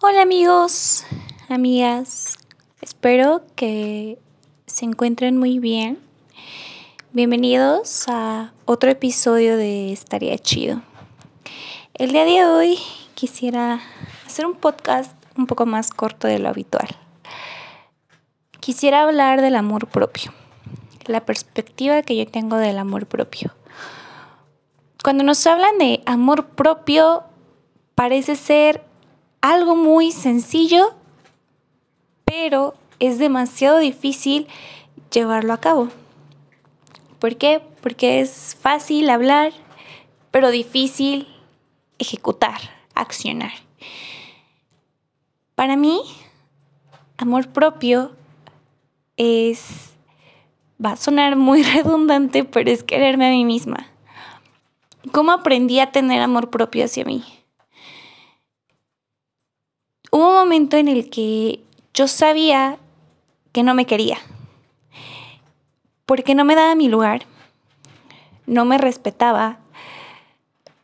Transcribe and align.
Hola 0.00 0.22
amigos, 0.22 1.04
amigas, 1.48 2.36
espero 2.82 3.42
que 3.54 4.18
se 4.66 4.84
encuentren 4.84 5.38
muy 5.38 5.60
bien. 5.60 5.98
Bienvenidos 7.12 8.06
a 8.08 8.52
otro 8.66 8.90
episodio 8.90 9.56
de 9.56 9.92
Estaría 9.92 10.36
Chido. 10.36 10.82
El 11.94 12.10
día 12.10 12.24
de 12.24 12.44
hoy 12.44 12.78
quisiera 13.14 13.80
hacer 14.26 14.46
un 14.46 14.56
podcast 14.56 15.14
un 15.38 15.46
poco 15.46 15.64
más 15.64 15.92
corto 15.92 16.26
de 16.26 16.40
lo 16.40 16.48
habitual. 16.48 16.88
Quisiera 18.58 19.04
hablar 19.04 19.42
del 19.42 19.54
amor 19.54 19.86
propio, 19.86 20.34
la 21.06 21.24
perspectiva 21.24 22.02
que 22.02 22.16
yo 22.16 22.26
tengo 22.26 22.56
del 22.56 22.78
amor 22.78 23.06
propio. 23.06 23.54
Cuando 25.02 25.22
nos 25.22 25.46
hablan 25.46 25.78
de 25.78 26.02
amor 26.04 26.46
propio, 26.48 27.22
parece 27.94 28.34
ser 28.34 28.82
algo 29.44 29.76
muy 29.76 30.10
sencillo, 30.10 30.94
pero 32.24 32.72
es 32.98 33.18
demasiado 33.18 33.78
difícil 33.78 34.46
llevarlo 35.12 35.52
a 35.52 35.60
cabo. 35.60 35.90
¿Por 37.18 37.36
qué? 37.36 37.60
Porque 37.82 38.20
es 38.20 38.56
fácil 38.58 39.10
hablar, 39.10 39.52
pero 40.30 40.50
difícil 40.50 41.28
ejecutar, 41.98 42.58
accionar. 42.94 43.52
Para 45.54 45.76
mí, 45.76 46.00
amor 47.18 47.48
propio 47.48 48.12
es, 49.18 49.92
va 50.82 50.92
a 50.92 50.96
sonar 50.96 51.36
muy 51.36 51.62
redundante, 51.74 52.44
pero 52.44 52.70
es 52.70 52.82
quererme 52.82 53.26
a 53.26 53.32
mí 53.32 53.44
misma. 53.44 53.88
¿Cómo 55.12 55.32
aprendí 55.32 55.80
a 55.80 55.92
tener 55.92 56.22
amor 56.22 56.48
propio 56.48 56.86
hacia 56.86 57.04
mí? 57.04 57.22
Hubo 60.14 60.28
un 60.28 60.34
momento 60.34 60.76
en 60.76 60.86
el 60.86 61.10
que 61.10 61.58
yo 61.92 62.06
sabía 62.06 62.78
que 63.50 63.64
no 63.64 63.74
me 63.74 63.84
quería, 63.84 64.16
porque 66.06 66.36
no 66.36 66.44
me 66.44 66.54
daba 66.54 66.76
mi 66.76 66.86
lugar, 66.86 67.26
no 68.46 68.64
me 68.64 68.78
respetaba, 68.78 69.58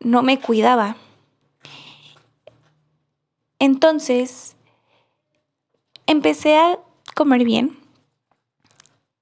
no 0.00 0.22
me 0.22 0.40
cuidaba. 0.40 0.96
Entonces, 3.58 4.56
empecé 6.06 6.56
a 6.56 6.78
comer 7.14 7.44
bien, 7.44 7.78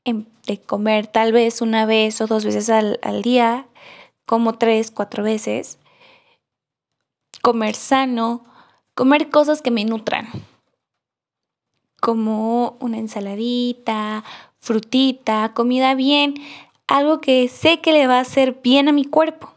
em, 0.05 0.25
de 0.47 0.61
comer 0.61 1.09
tal 1.09 1.33
vez 1.33 1.61
una 1.61 1.85
vez 1.85 2.21
o 2.21 2.29
dos 2.29 2.45
veces 2.45 2.71
al, 2.71 3.01
al 3.03 3.23
día, 3.23 3.67
como 4.25 4.57
tres, 4.57 4.93
cuatro 4.93 5.25
veces, 5.25 5.81
comer 7.43 7.75
sano, 7.75 8.45
comer 8.97 9.29
cosas 9.29 9.61
que 9.61 9.71
me 9.71 9.85
nutran, 9.85 10.27
como 12.01 12.79
una 12.81 12.97
ensaladita, 12.97 14.25
frutita, 14.59 15.53
comida 15.53 15.95
bien, 15.95 16.35
algo 16.89 17.21
que 17.21 17.47
sé 17.49 17.81
que 17.81 17.93
le 17.93 18.07
va 18.07 18.17
a 18.17 18.23
hacer 18.23 18.61
bien 18.63 18.89
a 18.89 18.93
mi 18.93 19.05
cuerpo. 19.05 19.53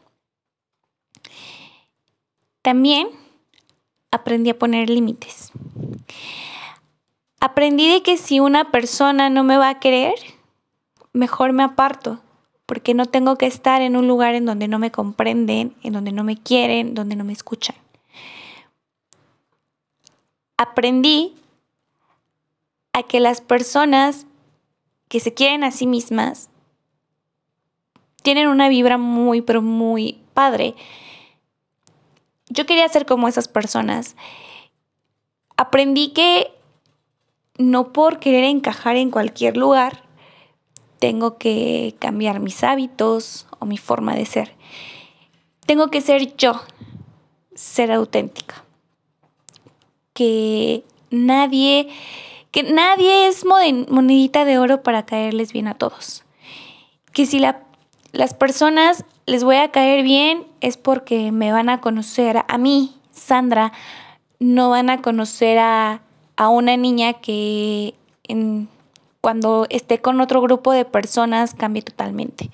También 2.62 3.08
aprendí 4.12 4.50
a 4.50 4.60
poner 4.60 4.90
límites. 4.90 5.54
Aprendí 7.40 7.90
de 7.90 8.04
que 8.04 8.18
si 8.18 8.42
una 8.42 8.72
persona 8.72 9.30
no 9.30 9.46
me 9.46 9.58
va 9.58 9.70
a 9.70 9.80
querer, 9.80 10.16
mejor 11.14 11.54
me 11.54 11.64
aparto 11.64 12.20
porque 12.66 12.94
no 12.94 13.06
tengo 13.06 13.38
que 13.38 13.48
estar 13.48 13.82
en 13.82 13.96
un 13.96 14.08
lugar 14.08 14.36
en 14.36 14.46
donde 14.46 14.68
no 14.68 14.80
me 14.80 14.92
comprenden, 14.92 15.76
en 15.82 15.94
donde 15.94 16.12
no 16.12 16.26
me 16.26 16.36
quieren, 16.36 16.94
donde 16.94 17.16
no 17.16 17.24
me 17.24 17.34
escuchan. 17.34 17.78
Aprendí 20.62 21.36
a 22.92 23.04
que 23.04 23.22
las 23.22 23.40
personas 23.40 24.26
que 25.08 25.22
se 25.22 25.34
quieren 25.34 25.64
a 25.64 25.72
sí 25.72 25.88
mismas 25.88 26.50
tienen 28.24 28.50
una 28.50 28.68
vibra 28.68 28.98
muy, 28.98 29.42
pero 29.42 29.62
muy 29.62 30.20
padre. 30.34 30.76
Yo 32.50 32.66
quería 32.66 32.90
ser 32.90 33.06
como 33.06 33.30
esas 33.30 33.48
personas. 33.48 34.18
Aprendí 35.56 36.10
que 36.10 36.52
no 37.58 37.94
por 37.94 38.20
querer 38.20 38.44
encajar 38.44 38.98
en 38.98 39.12
cualquier 39.12 39.56
lugar, 39.56 40.04
tengo 41.00 41.38
que 41.38 41.96
cambiar 42.00 42.42
mis 42.42 42.66
hábitos 42.66 43.48
o 43.60 43.66
mi 43.66 43.78
forma 43.78 44.14
de 44.14 44.26
ser. 44.26 44.58
Tengo 45.66 45.90
que 45.90 46.02
ser 46.02 46.36
yo, 46.36 46.60
ser 47.56 47.94
auténtica. 47.94 48.66
Que 50.20 50.84
nadie, 51.12 51.88
que 52.52 52.64
nadie 52.64 53.28
es 53.30 53.46
monedita 53.46 54.44
de 54.44 54.58
oro 54.58 54.84
para 54.84 55.06
caerles 55.06 55.54
bien 55.54 55.70
a 55.70 55.76
todos. 55.76 56.24
Que 57.14 57.26
si 57.26 57.40
las 57.40 58.34
personas 58.34 59.06
les 59.26 59.46
voy 59.46 59.56
a 59.56 59.72
caer 59.72 60.04
bien 60.04 60.46
es 60.60 60.76
porque 60.76 61.32
me 61.32 61.54
van 61.54 61.70
a 61.70 61.80
conocer 61.80 62.44
a 62.46 62.58
mí, 62.58 62.98
Sandra, 63.14 63.72
no 64.40 64.70
van 64.70 64.90
a 64.90 65.02
conocer 65.02 65.58
a, 65.58 66.02
a 66.36 66.50
una 66.50 66.76
niña 66.76 67.14
que 67.14 67.94
cuando 69.22 69.68
esté 69.70 70.02
con 70.02 70.20
otro 70.20 70.42
grupo 70.42 70.74
de 70.74 70.84
personas 70.84 71.54
cambie 71.54 71.82
totalmente. 71.82 72.50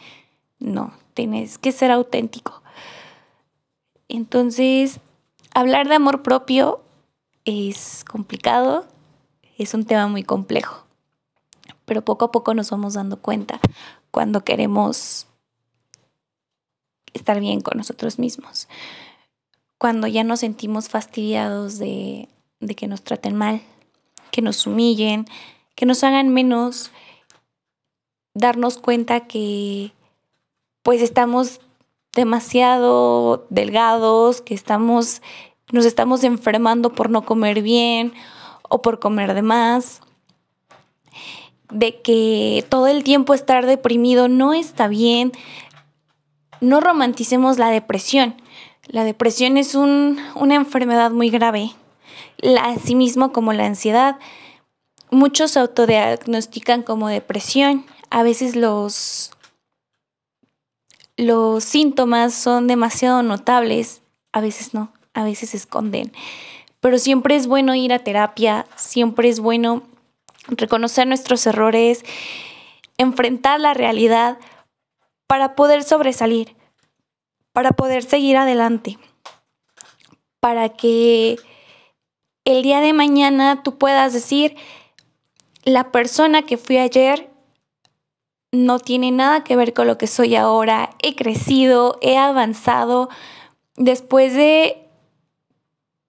No, 0.60 0.94
tienes 1.16 1.58
que 1.58 1.72
ser 1.72 1.90
auténtico. 1.90 2.62
Entonces, 4.08 5.00
hablar 5.56 5.88
de 5.88 5.96
amor 5.96 6.22
propio 6.22 6.85
es 7.46 8.04
complicado, 8.04 8.86
es 9.58 9.74
un 9.74 9.86
tema 9.86 10.08
muy 10.08 10.24
complejo, 10.24 10.84
pero 11.86 12.04
poco 12.04 12.26
a 12.26 12.32
poco 12.32 12.54
nos 12.54 12.72
vamos 12.72 12.96
dando 12.96 13.22
cuenta 13.22 13.60
cuando 14.12 14.44
queremos 14.44 15.28
estar 17.14 17.40
bien 17.40 17.62
con 17.62 17.78
nosotros 17.78 18.20
mismos, 18.20 18.68
cuando 19.78 20.08
ya 20.08 20.24
nos 20.24 20.42
sentimos 20.42 20.90
fastidiados 20.90 21.78
de, 21.78 22.28
de 22.60 22.76
que 22.76 22.88
nos 22.88 23.04
traten 23.04 23.36
mal, 23.36 23.62
que 24.32 24.42
nos 24.42 24.66
humillen, 24.68 25.26
que 25.76 25.86
nos 25.86 26.04
hagan 26.04 26.30
menos, 26.30 26.92
darnos 28.34 28.78
cuenta 28.78 29.28
que 29.28 29.94
pues 30.82 31.02
estamos 31.02 31.62
demasiado 32.14 33.46
delgados, 33.50 34.42
que 34.42 34.54
estamos 34.54 35.22
nos 35.72 35.86
estamos 35.86 36.24
enfermando 36.24 36.92
por 36.92 37.10
no 37.10 37.26
comer 37.26 37.62
bien 37.62 38.14
o 38.64 38.82
por 38.82 39.00
comer 39.00 39.34
de 39.34 39.42
más, 39.42 40.02
de 41.72 42.02
que 42.02 42.66
todo 42.70 42.88
el 42.88 43.04
tiempo 43.04 43.34
estar 43.34 43.66
deprimido 43.66 44.28
no 44.28 44.54
está 44.54 44.88
bien. 44.88 45.32
No 46.62 46.80
romanticemos 46.80 47.58
la 47.58 47.70
depresión. 47.70 48.36
La 48.88 49.04
depresión 49.04 49.58
es 49.58 49.76
un, 49.76 50.20
una 50.36 50.56
enfermedad 50.56 51.12
muy 51.12 51.30
grave, 51.30 51.72
así 52.62 52.96
mismo 52.96 53.32
como 53.34 53.52
la 53.52 53.66
ansiedad. 53.66 54.18
Muchos 55.10 55.52
se 55.52 55.60
autodiagnostican 55.60 56.84
como 56.84 57.08
depresión. 57.08 57.86
A 58.12 58.22
veces 58.22 58.56
los, 58.56 59.32
los 61.18 61.64
síntomas 61.64 62.34
son 62.34 62.68
demasiado 62.68 63.24
notables, 63.24 64.02
a 64.32 64.42
veces 64.42 64.74
no, 64.74 64.92
a 65.16 65.24
veces 65.24 65.50
se 65.50 65.58
esconden. 65.58 66.12
Pero 66.80 67.00
siempre 67.00 67.36
es 67.36 67.48
bueno 67.48 67.74
ir 67.74 67.92
a 67.92 68.04
terapia, 68.04 68.68
siempre 68.76 69.30
es 69.30 69.40
bueno 69.40 69.82
reconocer 70.48 71.08
nuestros 71.08 71.48
errores, 71.48 72.06
enfrentar 72.98 73.60
la 73.60 73.74
realidad 73.74 74.38
para 75.26 75.56
poder 75.56 75.84
sobresalir, 75.84 76.56
para 77.52 77.72
poder 77.72 78.04
seguir 78.04 78.38
adelante, 78.38 79.00
para 80.40 80.70
que 80.70 81.38
el 82.44 82.62
día 82.62 82.82
de 82.82 82.94
mañana 82.94 83.64
tú 83.64 83.80
puedas 83.80 84.14
decir, 84.14 84.56
la 85.64 85.92
persona 85.92 86.44
que 86.44 86.58
fui 86.58 86.78
ayer 86.78 87.32
no 88.52 88.80
tiene 88.80 89.12
nada 89.12 89.44
que 89.44 89.56
ver 89.56 89.74
con 89.74 89.88
lo 89.88 89.98
que 89.98 90.08
soy 90.08 90.36
ahora. 90.36 90.92
He 91.02 91.16
crecido, 91.16 91.98
he 92.02 92.18
avanzado. 92.18 93.10
Después 93.76 94.34
de, 94.34 94.85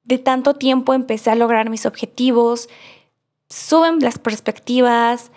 de 0.06 0.18
tanto 0.18 0.54
tiempo 0.54 0.94
empecé 0.94 1.30
a 1.30 1.34
lograr 1.34 1.68
mis 1.68 1.84
objetivos. 1.84 2.68
Suben 3.48 3.98
las 4.00 4.18
perspectivas. 4.18 5.30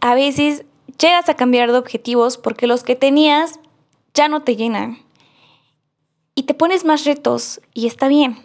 A 0.00 0.14
veces 0.14 0.64
llegas 0.98 1.28
a 1.28 1.34
cambiar 1.34 1.70
de 1.70 1.78
objetivos 1.78 2.38
porque 2.38 2.66
los 2.66 2.82
que 2.82 2.96
tenías 2.96 3.60
ya 4.14 4.28
no 4.28 4.42
te 4.42 4.56
llenan. 4.56 4.98
Y 6.34 6.44
te 6.44 6.54
pones 6.54 6.84
más 6.84 7.04
retos 7.04 7.60
y 7.74 7.86
está 7.86 8.08
bien. 8.08 8.38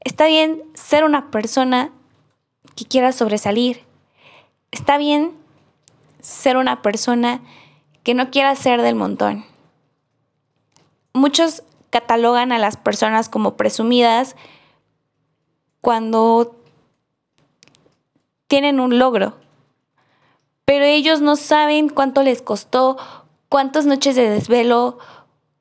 Está 0.00 0.26
bien 0.26 0.62
ser 0.74 1.04
una 1.04 1.30
persona 1.30 1.92
que 2.74 2.84
quiera 2.84 3.12
sobresalir. 3.12 3.82
Está 4.72 4.98
bien 4.98 5.32
ser 6.20 6.56
una 6.56 6.82
persona 6.82 7.40
que 8.02 8.14
no 8.14 8.30
quiera 8.30 8.54
ser 8.56 8.82
del 8.82 8.96
montón. 8.96 9.44
Muchos 11.12 11.62
catalogan 11.92 12.52
a 12.52 12.58
las 12.58 12.78
personas 12.78 13.28
como 13.28 13.56
presumidas 13.58 14.34
cuando 15.82 16.56
tienen 18.46 18.80
un 18.80 18.98
logro, 18.98 19.34
pero 20.64 20.86
ellos 20.86 21.20
no 21.20 21.36
saben 21.36 21.90
cuánto 21.90 22.22
les 22.22 22.40
costó, 22.40 22.96
cuántas 23.50 23.84
noches 23.84 24.16
de 24.16 24.30
desvelo, 24.30 24.98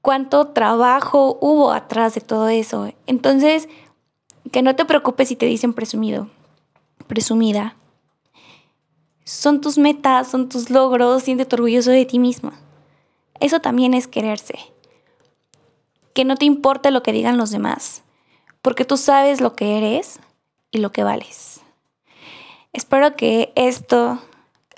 cuánto 0.01 0.47
trabajo 0.47 1.37
hubo 1.41 1.73
atrás 1.73 2.15
de 2.15 2.21
todo 2.21 2.47
eso. 2.47 2.93
Entonces, 3.07 3.67
que 4.53 4.61
no 4.61 4.75
te 4.77 4.85
preocupes 4.85 5.27
si 5.27 5.35
te 5.35 5.47
dicen 5.47 5.73
presumido, 5.73 6.29
presumida. 7.07 7.75
Son 9.25 9.59
tus 9.59 9.77
metas, 9.77 10.29
son 10.29 10.47
tus 10.47 10.69
logros, 10.69 11.23
siéntete 11.23 11.55
orgulloso 11.55 11.91
de 11.91 12.05
ti 12.05 12.19
misma. 12.19 12.53
Eso 13.41 13.59
también 13.59 13.93
es 13.93 14.07
quererse. 14.07 14.71
Que 16.13 16.25
no 16.25 16.35
te 16.35 16.45
importe 16.45 16.91
lo 16.91 17.03
que 17.03 17.11
digan 17.11 17.37
los 17.37 17.51
demás, 17.51 18.03
porque 18.61 18.85
tú 18.85 18.97
sabes 18.97 19.41
lo 19.41 19.55
que 19.55 19.77
eres 19.77 20.19
y 20.71 20.79
lo 20.79 20.91
que 20.91 21.03
vales. 21.03 21.61
Espero 22.73 23.15
que 23.15 23.51
esto 23.55 24.21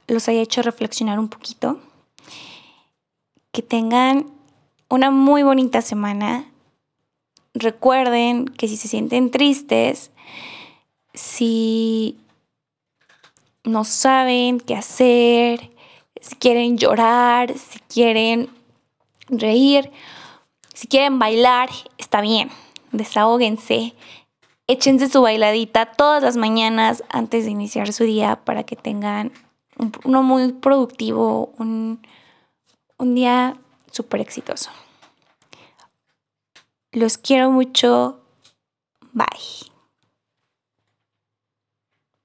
los 0.08 0.28
haya 0.28 0.42
hecho 0.42 0.62
reflexionar 0.62 1.20
un 1.20 1.30
poquito. 1.30 1.80
Que 3.52 3.62
tengan 3.62 4.32
una 4.90 5.12
muy 5.12 5.44
bonita 5.44 5.82
semana. 5.82 6.50
Recuerden 7.54 8.46
que 8.46 8.68
si 8.68 8.78
se 8.78 8.88
sienten 8.88 9.30
tristes, 9.30 10.12
si 11.14 12.18
no 13.64 13.84
saben 13.84 14.60
qué 14.60 14.76
hacer, 14.76 15.70
si 16.20 16.36
quieren 16.36 16.78
llorar, 16.78 17.58
si 17.58 17.80
quieren 17.80 18.50
reír, 19.30 19.92
si 20.74 20.88
quieren 20.88 21.20
bailar, 21.20 21.70
está 21.98 22.22
bien, 22.22 22.50
desahóguense, 22.92 23.94
échense 24.68 25.10
su 25.10 25.22
bailadita 25.22 25.86
todas 25.86 26.24
las 26.24 26.38
mañanas 26.38 27.04
antes 27.10 27.46
de 27.46 27.52
iniciar 27.52 27.92
su 27.94 28.04
día 28.04 28.42
para 28.44 28.64
que 28.64 28.76
tengan 28.76 29.32
uno 30.04 30.24
muy 30.24 30.54
productivo, 30.54 31.54
un, 31.58 32.02
un 32.98 33.16
día 33.16 33.58
súper 33.92 34.22
exitoso. 34.22 34.70
Los 36.92 37.18
quiero 37.18 37.50
mucho. 37.50 38.20
Bye. 39.14 39.73